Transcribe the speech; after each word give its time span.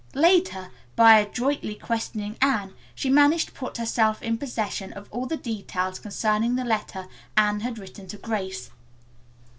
Later, 0.15 0.71
by 0.95 1.19
adroitly 1.19 1.75
questioning 1.75 2.35
Anne, 2.41 2.73
she 2.95 3.07
managed 3.07 3.49
to 3.49 3.51
put 3.53 3.77
herself 3.77 4.23
in 4.23 4.35
possession 4.39 4.91
of 4.93 5.07
all 5.11 5.27
the 5.27 5.37
details 5.37 5.99
concerning 5.99 6.55
the 6.55 6.65
letter 6.65 7.05
Anne 7.37 7.59
had 7.59 7.77
written 7.77 8.07
to 8.07 8.17
Grace. 8.17 8.71